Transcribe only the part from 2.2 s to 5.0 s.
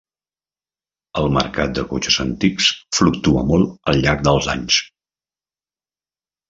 antics fluctua molt al llarg dels anys.